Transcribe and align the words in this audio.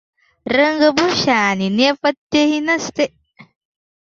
रंगभूषा 0.45 1.35
आणि 1.41 1.69
नेपथ्यही 1.69 2.59
नसते. 2.59 3.07